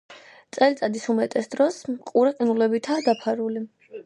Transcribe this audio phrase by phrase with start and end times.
[0.55, 1.77] წელიწადის უმეტეს დროს,
[2.13, 3.67] ყურე ყინულებითაა დაფარული.